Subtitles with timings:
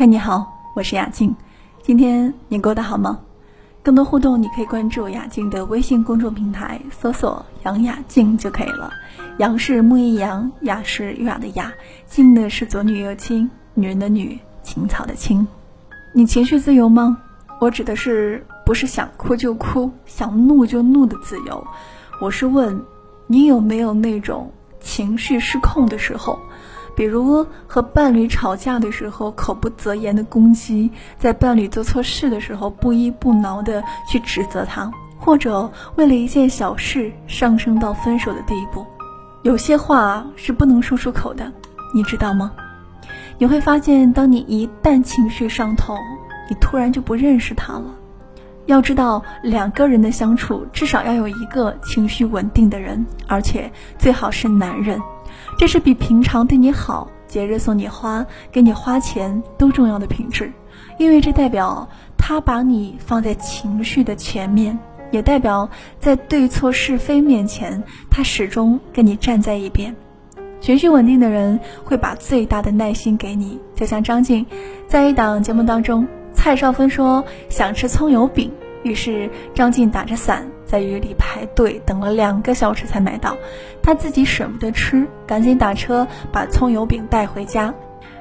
[0.00, 1.36] 嗨，你好，我是雅静。
[1.82, 3.20] 今天你过得好吗？
[3.82, 8.90] 更多互动，你可以关注雅静的微信公众平台，搜索“杨雅静”就可以了。
[9.36, 11.70] 杨是木易杨，雅是优雅的雅，
[12.06, 15.46] 静呢是左女右青，女人的女，青草的青。
[16.14, 17.18] 你情绪自由吗？
[17.60, 21.62] 我指的是不是想哭就哭，想怒就怒的自由。
[22.22, 22.82] 我是问，
[23.26, 26.38] 你有没有那种情绪失控的时候？
[27.00, 38.84] 比如和伴侣吵架的时候，口不择言的攻击；在伴侣做错事的时候，不依不挠的去指责他，或者为了一件小事上升到分手的地步。
[39.40, 41.50] 有些话是不能说出口的，
[41.94, 42.52] 你知道吗？
[43.38, 45.96] 你会发现，当你一旦情绪上头，
[46.50, 47.84] 你突然就不认识他了。
[48.66, 55.00] 要知道，两个人的相处，至少要有一个情绪稳定的人，而且最好是男人。
[55.58, 60.52] 这是比平常对你好、节日送你花、给你花钱都重要的品质，
[60.98, 64.78] 因为这代表他把你放在情绪的前面，
[65.10, 65.68] 也代表
[65.98, 69.94] 在对错是非面前，他始终跟你站在一边。
[70.60, 74.44] 情绪稳定的人会把最大的耐心给你，就像张晋，
[74.86, 78.52] 在一档节目当中，蔡少芬说想吃葱油饼。
[78.82, 83.36] 于是张晋打着伞在雨里排队等了两个小时才买到，
[83.82, 87.74] 他自己舍不得吃，赶紧打车把葱油饼带回家。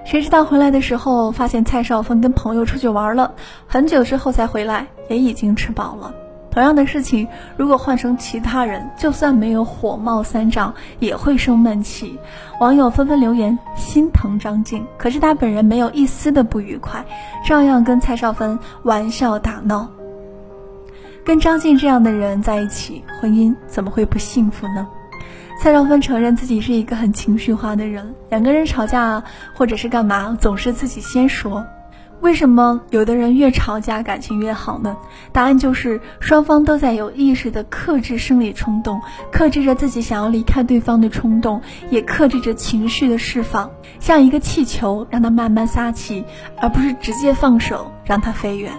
[0.06, 3.34] 谁知道回来的时候发现蔡少芬跟朋友出去玩了，
[3.68, 6.14] 很久之后才回来，也已经吃饱了。
[6.52, 12.18] 同样的事情，如果换成其他人，就算没有火冒三丈，也会生闷气。
[12.60, 17.06] 网友纷纷留言心疼张晋，可是他本人没有一丝的不愉快，
[17.46, 19.88] 照样跟蔡少芬玩笑打闹。
[21.25, 24.88] 跟张晋这样的人在一起，婚姻怎么会不幸福呢？
[25.62, 29.22] 蔡少芬承认自己是一个很情绪化的人，两个人吵架
[29.53, 31.66] 或者是干嘛，总是自己先说。
[32.22, 34.97] 为什么有的人越吵架感情越好呢？
[35.31, 39.00] 答案就是双方都在有意识的克制生理冲动，
[39.31, 46.25] 克制着自己想要离开对方的冲动，也克制着情绪的释放，像一个气球，让它慢慢撒气，
[46.57, 48.74] 而不是直接放手让它飞远。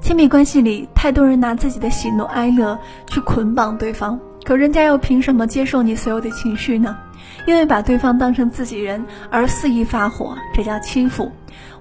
[0.00, 6.96] 亲密关系里，太多人拿自己的喜怒哀乐去捆绑对方，可人家又凭什么接受你所有的情绪呢？
[7.46, 11.30] 因为把对方当成自己人而肆意发火，这叫欺负。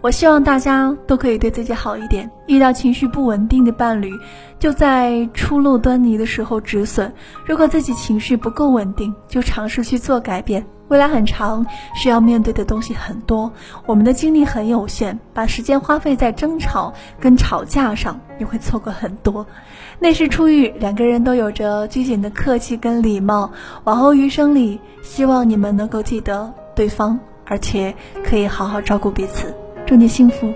[0.01, 2.29] 我希望大家都可以对自己好一点。
[2.47, 4.11] 遇到情绪不稳定的伴侣，
[4.59, 7.11] 就在初露端倪的时候止损。
[7.45, 10.65] 如果自己情绪不够稳定，就尝试去做改变。
[10.87, 11.65] 未来很长，
[11.95, 13.51] 需要面对的东西很多，
[13.85, 19.45] 我们的精力很有限，把时间花费在争吵跟吵架上，你会错过很多。
[19.99, 23.51] 内事初遇，两个人都有着拘谨的客气跟礼貌。
[23.85, 29.55] 往后余生里，希望你们能够记得对方，而且可以好好照顾彼此。
[29.85, 30.53] 祝你幸福。